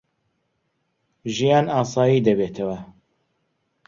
[1.35, 2.77] ژیان ئاسایی دەبێتەوە.